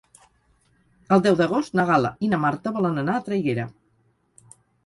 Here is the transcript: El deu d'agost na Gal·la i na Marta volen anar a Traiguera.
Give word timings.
El 1.17 1.21
deu 1.27 1.37
d'agost 1.41 1.77
na 1.79 1.85
Gal·la 1.91 2.13
i 2.29 2.31
na 2.31 2.41
Marta 2.47 2.75
volen 2.79 2.99
anar 3.03 3.19
a 3.19 3.25
Traiguera. 3.29 3.67